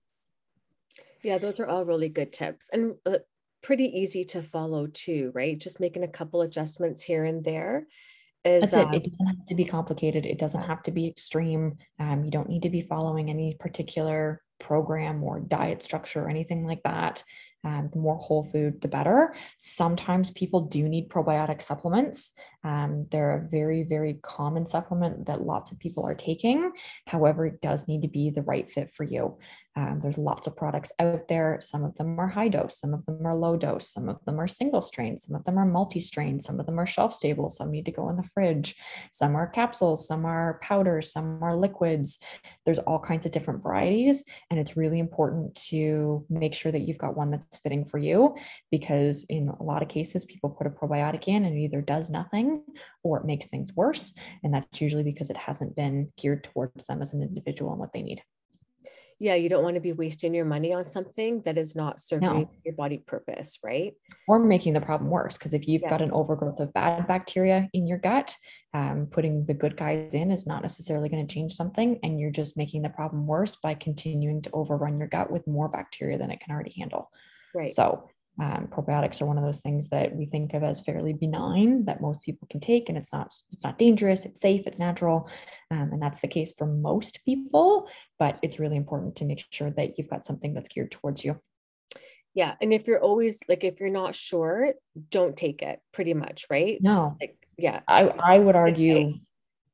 [1.24, 3.18] Yeah, those are all really good tips and uh,
[3.62, 5.58] pretty easy to follow too, right?
[5.58, 7.86] Just making a couple adjustments here and there.
[8.44, 8.78] Is, That's it.
[8.78, 10.24] it um, doesn't have to be complicated.
[10.24, 11.78] It doesn't have to be extreme.
[11.98, 16.64] Um, you don't need to be following any particular program or diet structure or anything
[16.64, 17.22] like that.
[17.64, 19.34] Um, the more whole food, the better.
[19.58, 22.32] Sometimes people do need probiotic supplements.
[22.64, 26.72] Um, they're a very, very common supplement that lots of people are taking.
[27.06, 29.38] However, it does need to be the right fit for you.
[29.78, 31.58] Um, there's lots of products out there.
[31.60, 34.40] Some of them are high dose, some of them are low dose, some of them
[34.40, 37.48] are single strain, some of them are multi strain, some of them are shelf stable,
[37.48, 38.74] some need to go in the fridge,
[39.12, 42.18] some are capsules, some are powders, some are liquids.
[42.66, 44.24] There's all kinds of different varieties.
[44.50, 48.34] And it's really important to make sure that you've got one that's fitting for you
[48.72, 52.10] because in a lot of cases, people put a probiotic in and it either does
[52.10, 52.47] nothing
[53.02, 54.14] or it makes things worse.
[54.42, 57.92] And that's usually because it hasn't been geared towards them as an individual and what
[57.92, 58.22] they need
[59.20, 62.28] yeah, you don't want to be wasting your money on something that is not serving
[62.28, 62.50] no.
[62.64, 63.94] your body purpose, right?
[64.28, 65.36] Or making the problem worse.
[65.36, 65.90] Because if you've yes.
[65.90, 68.36] got an overgrowth of bad bacteria in your gut,
[68.74, 71.98] um, putting the good guys in is not necessarily going to change something.
[72.04, 75.68] And you're just making the problem worse by continuing to overrun your gut with more
[75.68, 77.10] bacteria than it can already handle.
[77.54, 77.72] Right.
[77.72, 78.08] So
[78.40, 82.00] um, probiotics are one of those things that we think of as fairly benign that
[82.00, 85.28] most people can take and it's not it's not dangerous it's safe it's natural
[85.70, 89.70] um, and that's the case for most people but it's really important to make sure
[89.70, 91.40] that you've got something that's geared towards you.
[92.34, 94.74] Yeah and if you're always like if you're not sure
[95.10, 96.78] don't take it pretty much right?
[96.80, 97.16] No.
[97.20, 99.12] Like yeah i, I would argue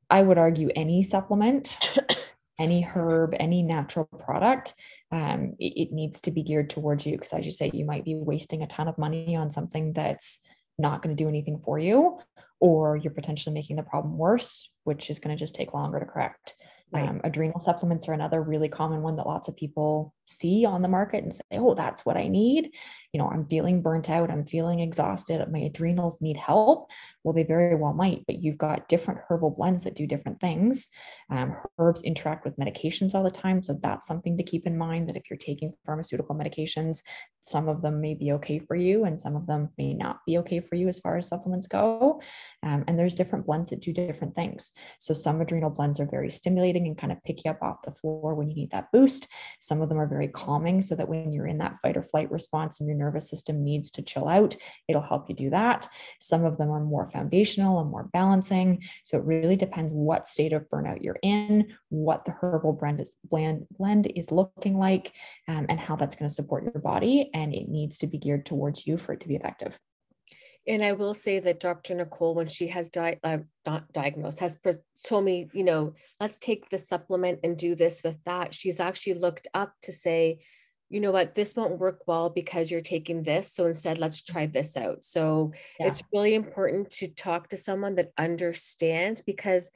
[0.09, 1.77] i would argue any supplement
[2.57, 4.73] any herb, any natural product,
[5.11, 8.05] um, it, it, needs to be geared towards you because, as you say, you might
[8.05, 10.39] be wasting a ton of money on something that's
[10.77, 12.19] not going to do anything for you,
[12.59, 16.05] or you're potentially making the problem worse, which is going to just take longer to
[16.05, 16.55] correct.
[16.91, 17.07] Right.
[17.07, 20.87] Um, adrenal supplements are another really common one that lots of people see on the
[20.87, 22.71] market and say, oh, that's what I need.
[23.13, 24.29] You know, I'm feeling burnt out.
[24.29, 25.45] I'm feeling exhausted.
[25.51, 26.91] My adrenals need help.
[27.23, 30.87] Well, they very well might, but you've got different herbal blends that do different things.
[31.29, 33.63] Um, herbs interact with medications all the time.
[33.63, 37.01] So that's something to keep in mind that if you're taking pharmaceutical medications,
[37.41, 40.39] some of them may be okay for you and some of them may not be
[40.39, 42.19] okay for you as far as supplements go.
[42.63, 44.71] Um, and there's different blends that do different things.
[44.99, 47.91] So some adrenal blends are very stimulating and kind of pick you up off the
[47.91, 49.27] floor when you need that boost.
[49.59, 52.31] Some of them are very calming so that when you're in that fight or flight
[52.31, 54.55] response and your nervous system needs to chill out,
[54.87, 55.89] it'll help you do that.
[56.21, 58.81] Some of them are more foundational and more balancing.
[59.03, 63.13] So it really depends what state of burnout you're in, what the herbal blend is,
[63.29, 65.11] blend, blend is looking like,
[65.49, 68.45] um, and how that's going to support your body and it needs to be geared
[68.45, 69.77] towards you for it to be effective.
[70.67, 71.93] And I will say that Dr.
[71.93, 74.57] Nicole, when she has di- uh, not diagnosed, has
[75.05, 78.53] told me, you know, let's take the supplement and do this with that.
[78.53, 80.39] She's actually looked up to say,
[80.89, 83.51] you know what, this won't work well because you're taking this.
[83.53, 85.03] So instead, let's try this out.
[85.03, 85.87] So yeah.
[85.87, 89.71] it's really important to talk to someone that understands because,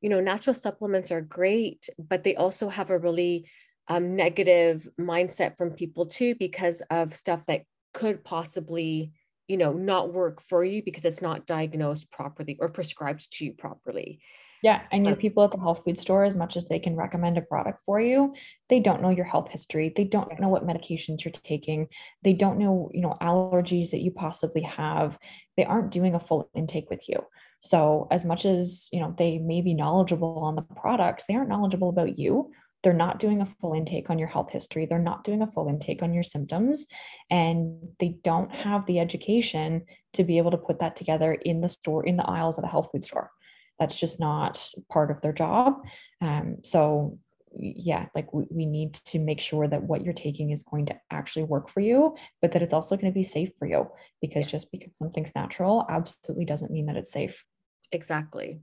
[0.00, 3.48] you know, natural supplements are great, but they also have a really
[3.88, 9.12] um, negative mindset from people too because of stuff that could possibly
[9.48, 13.52] you know not work for you because it's not diagnosed properly or prescribed to you
[13.52, 14.20] properly.
[14.62, 16.94] Yeah i your um, people at the health food store as much as they can
[16.94, 18.32] recommend a product for you
[18.72, 19.92] they don't know your health history.
[19.94, 21.88] They don't know what medications you're taking.
[22.22, 25.18] They don't know you know allergies that you possibly have.
[25.58, 27.26] They aren't doing a full intake with you.
[27.60, 31.50] So as much as you know they may be knowledgeable on the products they aren't
[31.50, 32.50] knowledgeable about you
[32.82, 34.86] they're not doing a full intake on your health history.
[34.86, 36.86] They're not doing a full intake on your symptoms.
[37.30, 41.68] And they don't have the education to be able to put that together in the
[41.68, 43.30] store in the aisles of a health food store.
[43.78, 45.76] That's just not part of their job.
[46.20, 47.18] Um, so
[47.54, 50.98] yeah like we, we need to make sure that what you're taking is going to
[51.10, 53.86] actually work for you but that it's also going to be safe for you
[54.22, 57.44] because just because something's natural absolutely doesn't mean that it's safe.
[57.90, 58.62] Exactly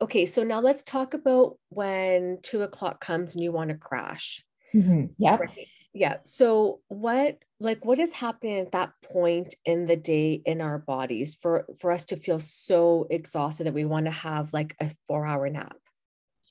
[0.00, 4.44] okay, so now let's talk about when two o'clock comes and you want to crash.
[4.74, 5.06] Mm-hmm.
[5.18, 5.36] Yeah.
[5.36, 5.68] Right.
[5.92, 6.16] Yeah.
[6.24, 11.36] So what like what is happening at that point in the day in our bodies
[11.40, 15.26] for for us to feel so exhausted that we want to have like a four
[15.26, 15.76] hour nap?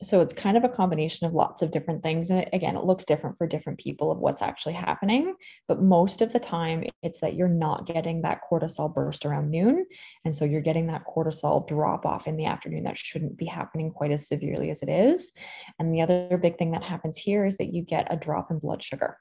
[0.01, 3.03] So it's kind of a combination of lots of different things and again it looks
[3.03, 5.35] different for different people of what's actually happening
[5.67, 9.85] but most of the time it's that you're not getting that cortisol burst around noon
[10.23, 13.91] and so you're getting that cortisol drop off in the afternoon that shouldn't be happening
[13.91, 15.33] quite as severely as it is
[15.79, 18.59] and the other big thing that happens here is that you get a drop in
[18.59, 19.17] blood sugar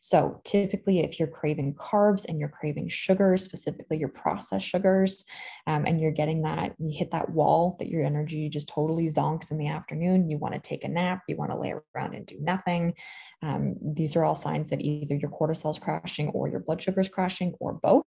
[0.00, 5.24] so typically, if you're craving carbs and you're craving sugars, specifically your processed sugars,
[5.66, 9.50] um, and you're getting that, you hit that wall that your energy just totally zonks
[9.50, 12.26] in the afternoon, you want to take a nap, you want to lay around and
[12.26, 12.94] do nothing.
[13.42, 17.00] Um, these are all signs that either your cortisol is crashing or your blood sugar
[17.00, 18.04] is crashing or both.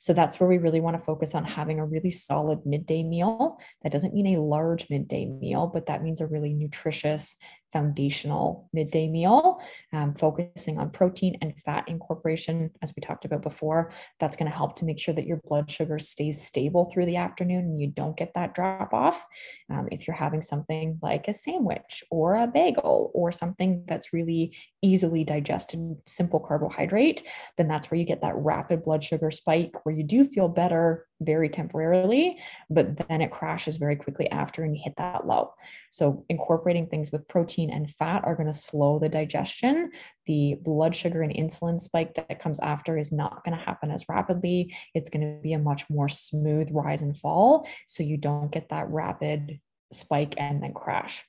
[0.00, 3.58] So that's where we really want to focus on having a really solid midday meal.
[3.82, 7.36] That doesn't mean a large midday meal, but that means a really nutritious
[7.74, 9.60] foundational midday meal,
[9.92, 13.90] um, focusing on protein and fat incorporation, as we talked about before.
[14.20, 17.16] That's going to help to make sure that your blood sugar stays stable through the
[17.16, 19.26] afternoon and you don't get that drop off.
[19.68, 24.56] Um, if you're having something like a sandwich or a bagel or something that's really
[24.80, 27.24] easily digested, simple carbohydrate,
[27.58, 31.06] then that's where you get that rapid blood sugar spike where you do feel better
[31.20, 32.38] very temporarily,
[32.70, 35.54] but then it crashes very quickly after and you hit that low.
[35.90, 39.90] So, incorporating things with protein and fat are going to slow the digestion.
[40.26, 44.08] The blood sugar and insulin spike that comes after is not going to happen as
[44.08, 44.74] rapidly.
[44.94, 47.66] It's going to be a much more smooth rise and fall.
[47.86, 49.60] So, you don't get that rapid
[49.92, 51.24] spike and then crash.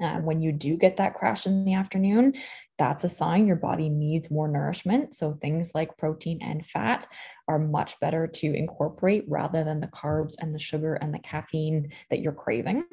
[0.00, 2.34] Uh, when you do get that crash in the afternoon,
[2.78, 5.14] that's a sign your body needs more nourishment.
[5.14, 7.06] So, things like protein and fat
[7.46, 11.92] are much better to incorporate rather than the carbs and the sugar and the caffeine
[12.10, 12.84] that you're craving.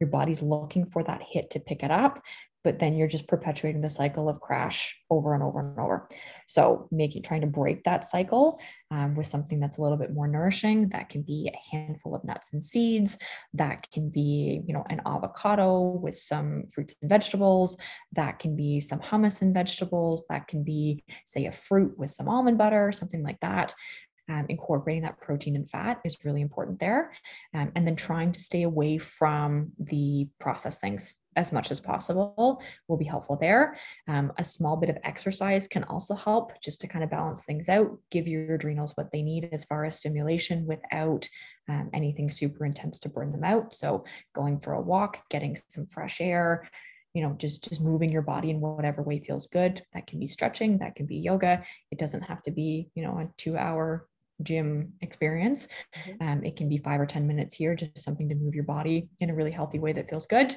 [0.00, 2.22] Your body's looking for that hit to pick it up
[2.62, 6.08] but then you're just perpetuating the cycle of crash over and over and over.
[6.46, 10.28] So making trying to break that cycle um, with something that's a little bit more
[10.28, 10.88] nourishing.
[10.90, 13.18] That can be a handful of nuts and seeds.
[13.54, 17.76] That can be you know an avocado with some fruits and vegetables.
[18.12, 20.24] That can be some hummus and vegetables.
[20.28, 23.74] That can be say a fruit with some almond butter, something like that
[24.30, 27.12] um, incorporating that protein and fat is really important there.
[27.52, 32.60] Um, and then trying to stay away from the processed things as much as possible
[32.88, 33.76] will be helpful there.
[34.08, 37.68] Um, a small bit of exercise can also help just to kind of balance things
[37.68, 41.28] out, give your adrenals what they need as far as stimulation without
[41.68, 43.74] um, anything super intense to burn them out.
[43.74, 46.68] So going for a walk, getting some fresh air,
[47.14, 50.26] you know just just moving your body in whatever way feels good that can be
[50.26, 54.06] stretching that can be yoga it doesn't have to be you know a two hour
[54.42, 55.68] gym experience.
[55.94, 56.28] Mm-hmm.
[56.28, 59.08] Um, it can be five or 10 minutes here, just something to move your body
[59.20, 60.54] in a really healthy way that feels good.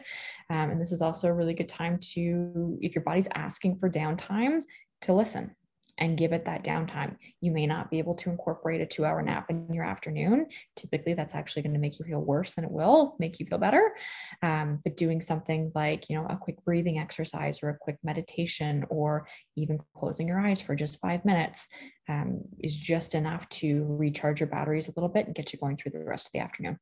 [0.50, 3.90] Um, and this is also a really good time to, if your body's asking for
[3.90, 4.62] downtime,
[5.02, 5.56] to listen
[5.98, 7.16] and give it that downtime.
[7.40, 10.48] You may not be able to incorporate a two hour nap in your afternoon.
[10.76, 13.60] Typically, that's actually going to make you feel worse than it will make you feel
[13.60, 13.94] better.
[14.42, 18.86] Um, but doing something like, you know, a quick breathing exercise or a quick meditation
[18.90, 21.68] or even closing your eyes for just five minutes
[22.10, 25.78] um, is just enough to recharge your batteries a little bit and get you going
[25.78, 26.80] through the rest of the afternoon.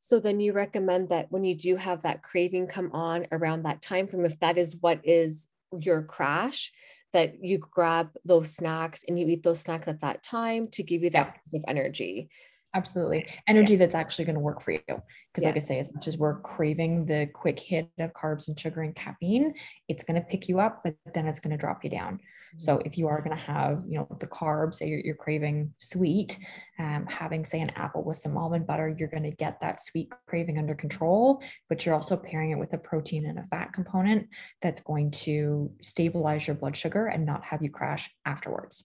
[0.00, 3.82] So then you recommend that when you do have that craving come on around that
[3.82, 6.72] time frame, if that is what is your crash,
[7.16, 11.02] that you grab those snacks and you eat those snacks at that time to give
[11.02, 12.28] you that positive energy.
[12.74, 13.26] Absolutely.
[13.48, 13.78] Energy yeah.
[13.78, 14.80] that's actually going to work for you.
[14.86, 15.00] Because,
[15.38, 15.46] yeah.
[15.46, 18.82] like I say, as much as we're craving the quick hit of carbs and sugar
[18.82, 19.54] and caffeine,
[19.88, 22.20] it's going to pick you up, but then it's going to drop you down.
[22.56, 25.74] So if you are going to have, you know, the carbs, say you're, you're craving
[25.78, 26.38] sweet,
[26.78, 30.10] um, having say an apple with some almond butter, you're going to get that sweet
[30.26, 34.28] craving under control, but you're also pairing it with a protein and a fat component
[34.62, 38.84] that's going to stabilize your blood sugar and not have you crash afterwards.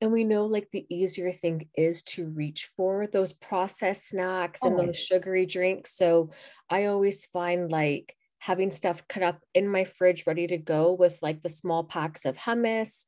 [0.00, 4.78] And we know like the easier thing is to reach for those processed snacks and
[4.78, 4.86] oh.
[4.86, 5.96] those sugary drinks.
[5.96, 6.30] So
[6.70, 11.18] I always find like having stuff cut up in my fridge ready to go with
[11.22, 13.04] like the small packs of hummus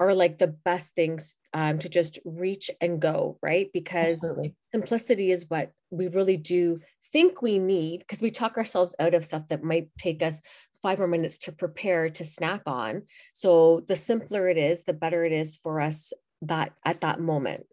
[0.00, 3.70] are like the best things um, to just reach and go, right?
[3.72, 4.54] Because Absolutely.
[4.72, 6.80] simplicity is what we really do
[7.12, 10.40] think we need because we talk ourselves out of stuff that might take us
[10.82, 13.02] five more minutes to prepare to snack on.
[13.32, 17.66] So the simpler it is, the better it is for us that at that moment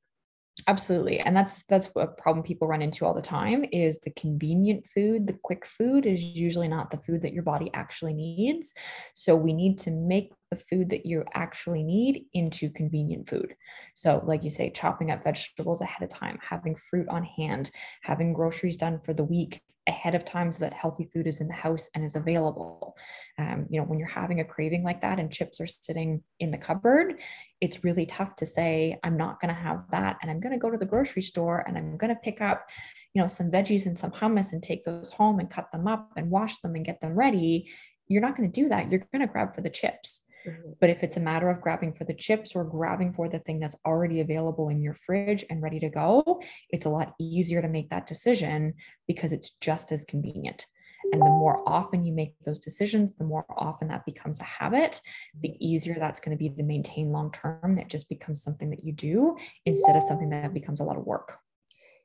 [0.68, 4.86] absolutely and that's that's a problem people run into all the time is the convenient
[4.88, 8.74] food the quick food is usually not the food that your body actually needs.
[9.14, 13.56] So we need to make the food that you actually need into convenient food.
[13.96, 18.34] So like you say chopping up vegetables ahead of time having fruit on hand having
[18.34, 21.54] groceries done for the week ahead of time so that healthy food is in the
[21.54, 22.96] house and is available.
[23.38, 26.52] Um, you know, when you're having a craving like that and chips are sitting in
[26.52, 27.20] the cupboard,
[27.60, 30.18] it's really tough to say, I'm not going to have that.
[30.22, 32.70] And I'm going to go to the grocery store and I'm going to pick up,
[33.14, 36.12] you know, some veggies and some hummus and take those home and cut them up
[36.16, 37.68] and wash them and get them ready.
[38.08, 38.90] You're not going to do that.
[38.90, 40.22] You're going to grab for the chips.
[40.48, 40.72] Mm-hmm.
[40.80, 43.60] But if it's a matter of grabbing for the chips or grabbing for the thing
[43.60, 47.68] that's already available in your fridge and ready to go, it's a lot easier to
[47.68, 48.74] make that decision
[49.08, 50.66] because it's just as convenient.
[51.12, 55.02] And the more often you make those decisions, the more often that becomes a habit,
[55.40, 57.78] the easier that's going to be to maintain long term.
[57.80, 61.06] It just becomes something that you do instead of something that becomes a lot of
[61.06, 61.40] work.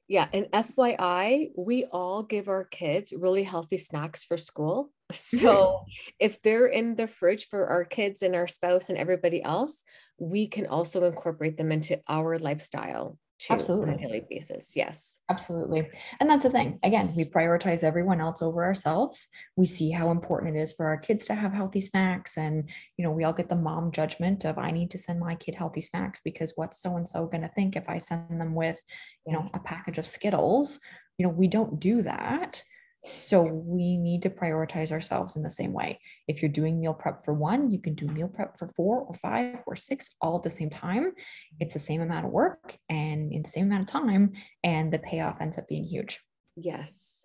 [0.08, 0.28] Yeah.
[0.32, 4.90] And FYI, we all give our kids really healthy snacks for school.
[5.12, 5.44] Mm-hmm.
[5.44, 5.84] So
[6.18, 9.84] if they're in the fridge for our kids and our spouse and everybody else,
[10.18, 13.88] we can also incorporate them into our lifestyle too Absolutely.
[13.88, 14.73] on a daily basis.
[14.77, 15.18] Yes.
[15.29, 15.90] Absolutely.
[16.20, 16.79] And that's the thing.
[16.83, 19.29] Again, we prioritize everyone else over ourselves.
[19.57, 22.37] We see how important it is for our kids to have healthy snacks.
[22.37, 25.35] And, you know, we all get the mom judgment of I need to send my
[25.35, 28.55] kid healthy snacks because what's so and so going to think if I send them
[28.55, 28.81] with,
[29.27, 30.79] you know, a package of Skittles?
[31.18, 32.62] You know, we don't do that.
[33.06, 35.98] So we need to prioritize ourselves in the same way.
[36.26, 39.14] If you're doing meal prep for one, you can do meal prep for four or
[39.14, 41.12] five or six all at the same time.
[41.60, 44.98] It's the same amount of work and in the same amount of time, and the
[44.98, 46.20] payoff ends up being huge.
[46.56, 47.24] Yes.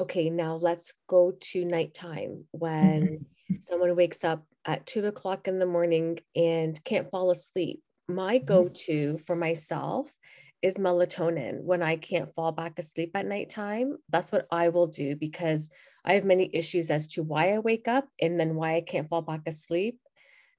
[0.00, 3.54] Okay, now let's go to nighttime when mm-hmm.
[3.60, 7.80] someone wakes up at two o'clock in the morning and can't fall asleep.
[8.08, 8.46] My mm-hmm.
[8.46, 10.12] go to for myself
[10.64, 13.98] is melatonin when I can't fall back asleep at nighttime.
[14.08, 15.68] That's what I will do because
[16.06, 19.06] I have many issues as to why I wake up and then why I can't
[19.06, 19.98] fall back asleep.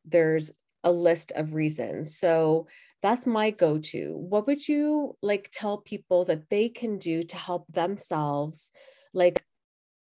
[0.05, 0.51] There's
[0.83, 2.19] a list of reasons.
[2.19, 2.67] So
[3.01, 4.13] that's my go to.
[4.15, 8.69] What would you like tell people that they can do to help themselves
[9.11, 9.43] like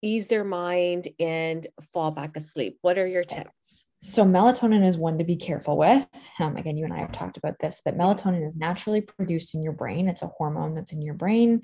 [0.02, 2.78] ease their mind and fall back asleep?
[2.82, 3.86] What are your tips?
[4.02, 6.08] So, melatonin is one to be careful with.
[6.40, 9.62] Um, again, you and I have talked about this that melatonin is naturally produced in
[9.62, 10.08] your brain.
[10.08, 11.62] It's a hormone that's in your brain.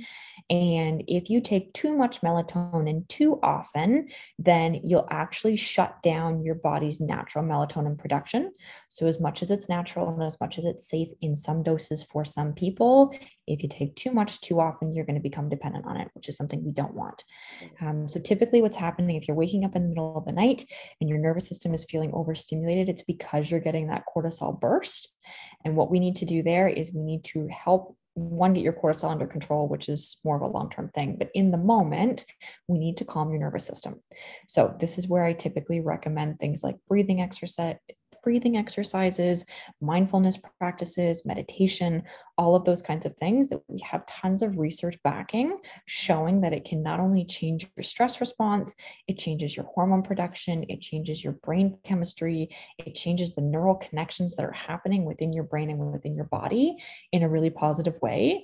[0.49, 6.55] And if you take too much melatonin too often, then you'll actually shut down your
[6.55, 8.51] body's natural melatonin production.
[8.89, 12.03] So, as much as it's natural and as much as it's safe in some doses
[12.03, 15.85] for some people, if you take too much too often, you're going to become dependent
[15.85, 17.23] on it, which is something we don't want.
[17.81, 20.65] Um, so, typically, what's happening if you're waking up in the middle of the night
[20.99, 25.11] and your nervous system is feeling overstimulated, it's because you're getting that cortisol burst.
[25.63, 28.73] And what we need to do there is we need to help one get your
[28.73, 32.25] cortisol under control which is more of a long-term thing but in the moment
[32.69, 34.01] we need to calm your nervous system
[34.47, 37.75] so this is where i typically recommend things like breathing exercise
[38.25, 39.45] breathing exercises
[39.79, 42.03] mindfulness practices meditation
[42.37, 46.53] all of those kinds of things that we have tons of research backing showing that
[46.53, 48.75] it can not only change your stress response,
[49.07, 54.35] it changes your hormone production, it changes your brain chemistry, it changes the neural connections
[54.35, 56.75] that are happening within your brain and within your body
[57.11, 58.43] in a really positive way.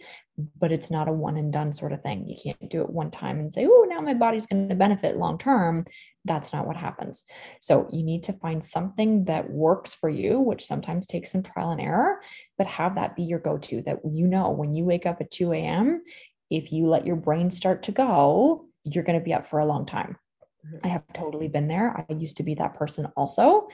[0.58, 2.28] But it's not a one and done sort of thing.
[2.28, 5.18] You can't do it one time and say, oh, now my body's going to benefit
[5.18, 5.86] long term
[6.26, 7.26] that's not what happens.
[7.62, 11.72] So you need to find something that works for you, which sometimes takes some trial
[11.72, 12.22] and error,
[12.58, 15.32] but have that be your go to that you know when you wake up at
[15.32, 16.04] 2 a.m.,
[16.50, 19.66] if you let your brain start to go, you're going to be up for a
[19.66, 20.18] long time.
[20.66, 20.86] Mm-hmm.
[20.86, 22.06] I have totally been there.
[22.10, 23.68] I used to be that person also.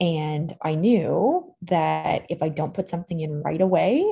[0.00, 4.04] And I knew that if I don't put something in right away,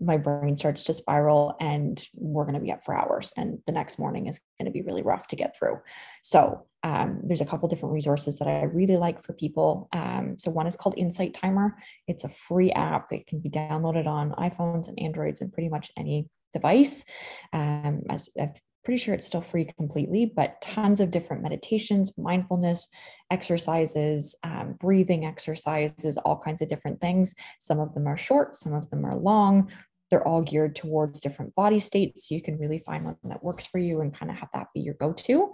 [0.00, 3.72] my brain starts to spiral and we're going to be up for hours and the
[3.72, 5.80] next morning is going to be really rough to get through
[6.22, 10.50] so um, there's a couple different resources that i really like for people um, so
[10.50, 11.76] one is called insight timer
[12.06, 15.90] it's a free app it can be downloaded on iphones and androids and pretty much
[15.96, 17.04] any device
[17.52, 22.86] um, as i've pretty sure it's still free completely, but tons of different meditations, mindfulness
[23.32, 27.34] exercises, um, breathing exercises, all kinds of different things.
[27.58, 29.72] Some of them are short, some of them are long.
[30.10, 32.28] They're all geared towards different body states.
[32.28, 34.68] So you can really find one that works for you and kind of have that
[34.74, 35.52] be your go to.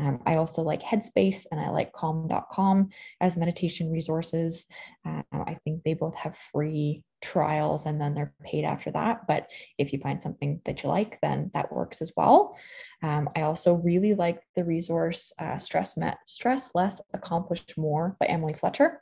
[0.00, 2.88] Um, I also like Headspace and I like calm.com
[3.20, 4.66] as meditation resources.
[5.06, 9.26] Uh, I think they both have free trials and then they're paid after that.
[9.26, 9.46] But
[9.78, 12.56] if you find something that you like, then that works as well.
[13.02, 18.26] Um, I also really like the resource uh, Stress Met, Stress Less, Accomplish More by
[18.26, 19.00] Emily Fletcher.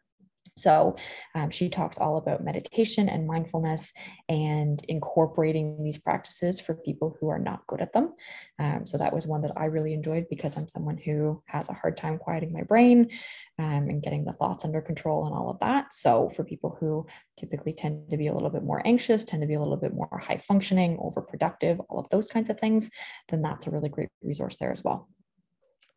[0.60, 0.96] So
[1.34, 3.92] um, she talks all about meditation and mindfulness
[4.28, 8.14] and incorporating these practices for people who are not good at them.
[8.58, 11.74] Um, so that was one that I really enjoyed because I'm someone who has a
[11.74, 13.10] hard time quieting my brain
[13.58, 15.94] um, and getting the thoughts under control and all of that.
[15.94, 17.06] So for people who
[17.36, 19.94] typically tend to be a little bit more anxious, tend to be a little bit
[19.94, 22.90] more high functioning, overproductive, all of those kinds of things,
[23.28, 25.08] then that's a really great resource there as well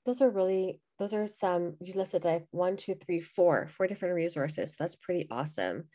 [0.06, 4.16] those are really those are some you listed like one two three four four different
[4.16, 4.76] resources.
[4.78, 5.86] That's pretty awesome.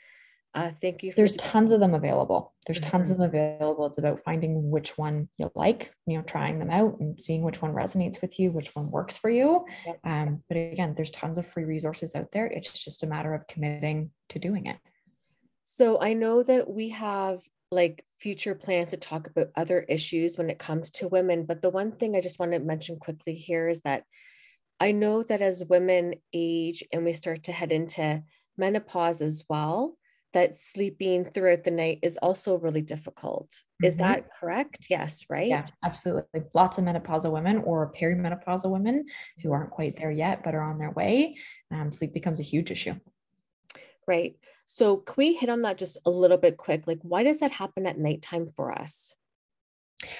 [0.54, 2.54] Uh, thank you there's tons of them available.
[2.66, 2.90] There's mm-hmm.
[2.90, 3.86] tons of them available.
[3.86, 7.61] It's about finding which one you like you know trying them out and seeing which
[7.61, 9.66] one resonates with you which one works for you.
[9.86, 10.00] Yep.
[10.04, 12.46] um, but again there's tons of free resources out there.
[12.46, 14.78] It's just a matter of committing to doing it.
[15.64, 20.50] So i know that we have like future plans to talk about other issues when
[20.50, 21.44] it comes to women.
[21.44, 24.04] But the one thing I just want to mention quickly here is that
[24.80, 28.22] I know that as women age and we start to head into
[28.56, 29.96] menopause as well,
[30.34, 33.48] that sleeping throughout the night is also really difficult.
[33.48, 33.86] Mm-hmm.
[33.86, 34.86] Is that correct?
[34.90, 35.48] Yes, right?
[35.48, 36.42] Yeah, absolutely.
[36.54, 39.06] Lots of menopausal women or perimenopausal women
[39.42, 41.36] who aren't quite there yet but are on their way.
[41.72, 42.94] Um, sleep becomes a huge issue.
[44.06, 44.36] Right.
[44.70, 46.86] So, can we hit on that just a little bit quick?
[46.86, 49.14] Like, why does that happen at nighttime for us?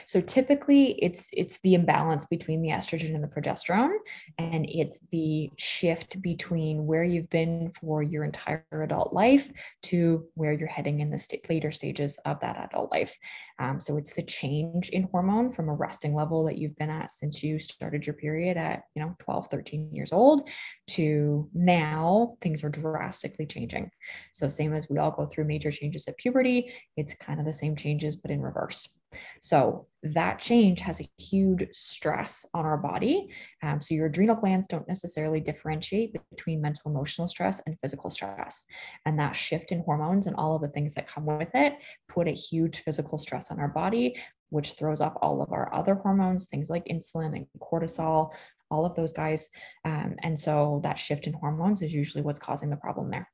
[0.07, 3.99] So typically it's it's the imbalance between the estrogen and the progesterone
[4.37, 9.53] and it's the shift between where you've been for your entire adult life
[9.85, 13.17] to where you're heading in the st- later stages of that adult life.
[13.59, 17.11] Um, so it's the change in hormone from a resting level that you've been at
[17.11, 20.49] since you started your period at, you know, 12, 13 years old
[20.89, 23.91] to now things are drastically changing.
[24.33, 27.53] So same as we all go through major changes at puberty, it's kind of the
[27.53, 28.89] same changes but in reverse.
[29.41, 33.29] So that change has a huge stress on our body.
[33.63, 38.65] Um, so your adrenal glands don't necessarily differentiate between mental emotional stress and physical stress.
[39.07, 41.75] And that shift in hormones and all of the things that come with it
[42.09, 44.15] put a huge physical stress on our body,
[44.51, 48.33] which throws off all of our other hormones, things like insulin and cortisol,
[48.71, 49.51] all of those guys.
[49.85, 53.29] Um, and so that shift in hormones is usually what's causing the problem there.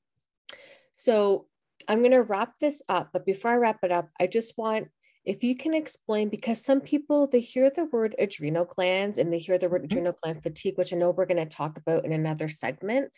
[0.95, 1.47] So
[1.89, 3.11] I'm going to wrap this up.
[3.13, 4.89] But before I wrap it up, I just want
[5.25, 9.39] if you can explain, because some people they hear the word adrenal glands and they
[9.39, 9.99] hear the word mm-hmm.
[9.99, 13.11] adrenal gland fatigue, which I know we're going to talk about in another segment.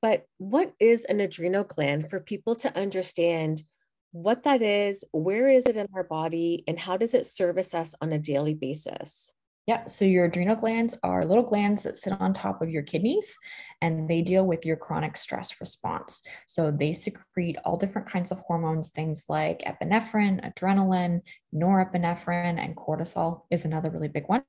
[0.00, 3.62] But what is an adrenal gland for people to understand
[4.10, 7.94] what that is, where is it in our body, and how does it service us
[8.00, 9.32] on a daily basis?
[9.68, 9.86] Yeah.
[9.86, 13.38] So your adrenal glands are little glands that sit on top of your kidneys
[13.80, 16.22] and they deal with your chronic stress response.
[16.48, 21.20] So they secrete all different kinds of hormones, things like epinephrine, adrenaline,
[21.54, 24.42] norepinephrine, and cortisol is another really big one.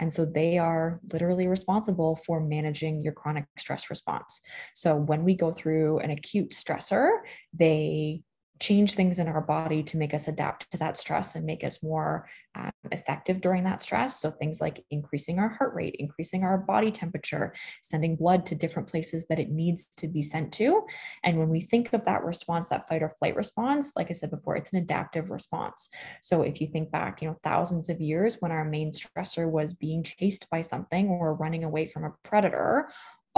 [0.00, 4.40] And so they are literally responsible for managing your chronic stress response.
[4.74, 7.10] So when we go through an acute stressor,
[7.52, 8.22] they
[8.60, 11.82] change things in our body to make us adapt to that stress and make us
[11.82, 14.20] more um, effective during that stress.
[14.20, 18.88] So, things like increasing our heart rate, increasing our body temperature, sending blood to different
[18.88, 20.82] places that it needs to be sent to.
[21.24, 24.30] And when we think of that response, that fight or flight response, like I said
[24.30, 25.88] before, it's an adaptive response.
[26.22, 29.72] So, if you think back, you know, thousands of years when our main stressor was
[29.72, 32.88] being chased by something or running away from a predator,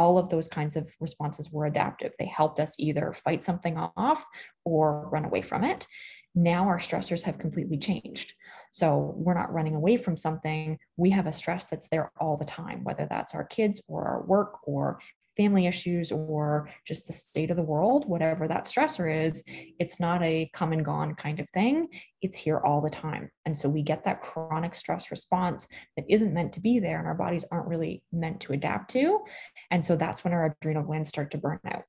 [0.01, 2.15] all of those kinds of responses were adaptive.
[2.19, 4.25] They helped us either fight something off
[4.65, 5.87] or run away from it.
[6.35, 8.33] Now our stressors have completely changed.
[8.73, 10.79] So we're not running away from something.
[10.97, 14.23] We have a stress that's there all the time, whether that's our kids or our
[14.23, 15.01] work or
[15.41, 19.43] family issues or just the state of the world, whatever that stressor is,
[19.79, 21.89] it's not a come and gone kind of thing.
[22.21, 23.31] It's here all the time.
[23.47, 25.67] And so we get that chronic stress response
[25.97, 29.21] that isn't meant to be there and our bodies aren't really meant to adapt to.
[29.71, 31.85] And so that's when our adrenal glands start to burn out.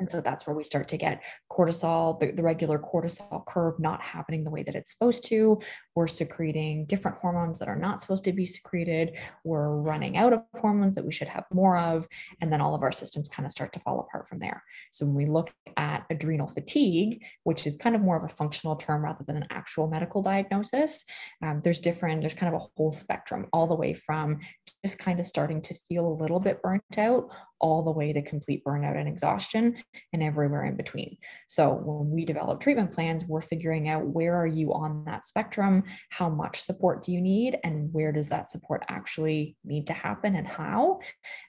[0.00, 1.22] And so that's where we start to get
[1.52, 5.60] cortisol, the, the, regular cortisol curve not happening the way that it's supposed to.
[5.94, 9.12] We're secreting different hormones that are not supposed to be secreted.
[9.44, 12.08] We're running out of hormones that we should have more of.
[12.40, 14.62] And then all of our systems kind of start to fall apart from there.
[14.90, 18.76] So when we look at adrenal fatigue, which is kind of more of a functional
[18.76, 21.04] term rather than an actual medical diagnosis,
[21.42, 24.40] um, there's different, there's kind of a whole spectrum, all the way from
[24.84, 27.28] just kind of starting to feel a little bit burnt out
[27.60, 29.76] all the way to complete burnout and exhaustion
[30.12, 31.16] and everywhere in between.
[31.48, 35.84] So when we develop treatment plans, we're figuring out where are you on that spectrum,
[36.10, 40.36] how much support do you need, and where does that support actually need to happen
[40.36, 41.00] and how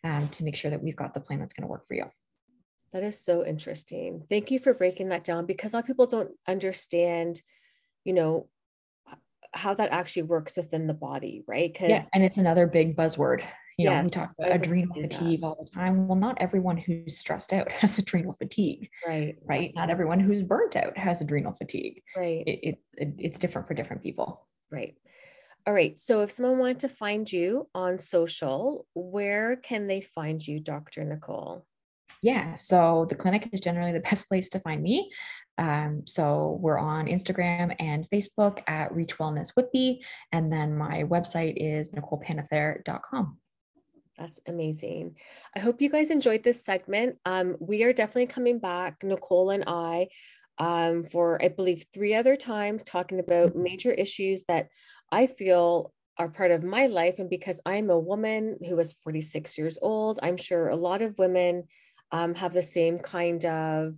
[0.04, 2.06] um, to make sure that we've got the plan that's going to work for you.
[2.92, 4.26] That is so interesting.
[4.30, 7.42] Thank you for breaking that down because a lot of people don't understand,
[8.04, 8.50] you know,
[9.54, 11.72] how that actually works within the body, right?
[11.72, 13.44] Because yeah, and it's another big buzzword
[13.82, 15.48] you know, yes, we talk about adrenal fatigue that.
[15.48, 16.08] all the time.
[16.08, 18.90] Well, not everyone who's stressed out has adrenal fatigue.
[19.06, 19.36] Right.
[19.44, 19.74] Right.
[19.76, 22.04] Not everyone who's burnt out has adrenal fatigue.
[22.16, 22.44] Right.
[22.46, 24.46] It, it's it, it's different for different people.
[24.70, 24.96] Right.
[25.66, 26.00] All right.
[26.00, 31.04] So if someone wanted to find you on social, where can they find you, Dr.
[31.04, 31.66] Nicole?
[32.22, 32.54] Yeah.
[32.54, 35.12] So the clinic is generally the best place to find me.
[35.58, 40.04] Um, so we're on Instagram and Facebook at Reach Wellness Whitby.
[40.32, 43.38] And then my website is NicolePanethere.com.
[44.18, 45.16] That's amazing.
[45.56, 47.18] I hope you guys enjoyed this segment.
[47.26, 50.10] Um, we are definitely coming back, Nicole and I,
[50.58, 53.64] um, for I believe three other times talking about mm-hmm.
[53.64, 54.68] major issues that
[55.12, 57.16] I feel are part of my life.
[57.18, 61.18] And because I'm a woman who is 46 years old, I'm sure a lot of
[61.18, 61.64] women
[62.12, 63.96] um, have the same kind of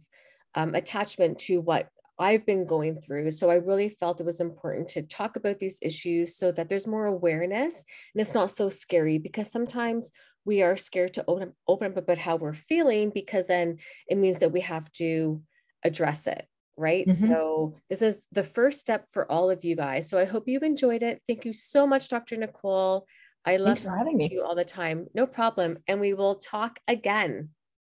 [0.55, 1.89] um, attachment to what
[2.19, 3.31] I've been going through.
[3.31, 6.87] So I really felt it was important to talk about these issues so that there's
[6.87, 10.11] more awareness and it's not so scary because sometimes
[10.45, 13.77] we are scared to open, open up about how we're feeling because then
[14.07, 15.41] it means that we have to
[15.83, 16.45] address it.
[16.75, 17.07] Right.
[17.07, 17.27] Mm-hmm.
[17.31, 20.09] So this is the first step for all of you guys.
[20.09, 21.21] So I hope you've enjoyed it.
[21.27, 22.35] Thank you so much, Dr.
[22.35, 23.05] Nicole.
[23.45, 24.29] I love having me.
[24.31, 25.07] you all the time.
[25.13, 25.77] No problem.
[25.87, 27.49] And we will talk again.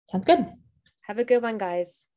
[0.10, 0.46] Sounds good.
[1.04, 2.08] Have a good one, guys.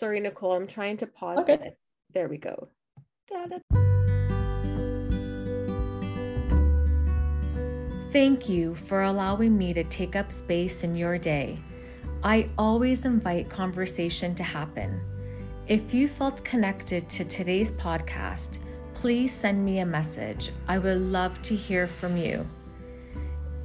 [0.00, 1.52] Sorry, Nicole, I'm trying to pause okay.
[1.62, 1.78] it.
[2.14, 2.68] There we go.
[8.10, 11.58] Thank you for allowing me to take up space in your day.
[12.24, 15.02] I always invite conversation to happen.
[15.66, 18.60] If you felt connected to today's podcast,
[18.94, 20.50] please send me a message.
[20.66, 22.48] I would love to hear from you.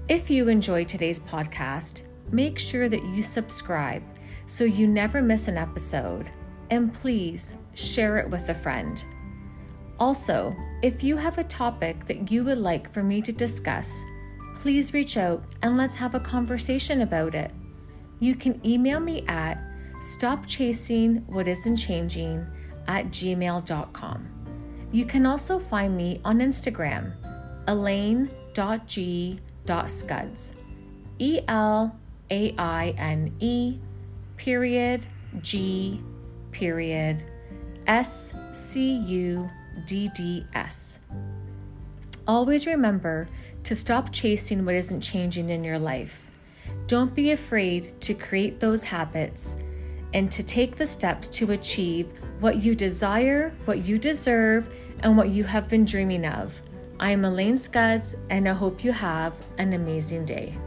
[0.10, 4.04] If you enjoyed today's podcast, make sure that you subscribe
[4.48, 6.30] so you never miss an episode.
[6.70, 9.04] And please share it with a friend.
[10.00, 14.04] Also, if you have a topic that you would like for me to discuss,
[14.56, 17.52] please reach out and let's have a conversation about it.
[18.20, 19.62] You can email me at
[20.02, 22.48] stopchasingwhatisn'tchanging
[22.88, 24.28] at gmail.com.
[24.92, 27.14] You can also find me on Instagram,
[27.68, 30.54] elaine.g.scudds.
[31.18, 31.98] E L
[32.30, 33.80] A I N E
[34.38, 35.06] period
[35.42, 36.02] G
[36.52, 37.24] period
[37.88, 39.50] S C U
[39.86, 41.00] D D S.
[42.28, 43.28] Always remember
[43.64, 46.30] to stop chasing what isn't changing in your life.
[46.88, 49.58] Don't be afraid to create those habits
[50.14, 52.08] and to take the steps to achieve
[52.40, 56.60] what you desire, what you deserve, and what you have been dreaming of.
[57.00, 60.58] I am Elaine Scudds, and I hope you have an amazing day.